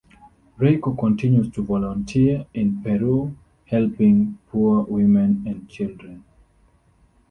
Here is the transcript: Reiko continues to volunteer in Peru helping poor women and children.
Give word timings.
Reiko 0.57 0.97
continues 0.97 1.51
to 1.51 1.63
volunteer 1.63 2.47
in 2.55 2.81
Peru 2.81 3.37
helping 3.65 4.39
poor 4.49 4.81
women 4.85 5.43
and 5.45 5.69
children. 5.69 6.23